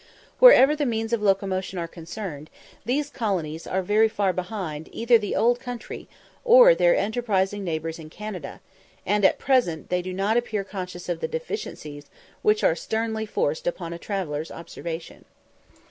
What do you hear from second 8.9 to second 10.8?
and at present they do not appear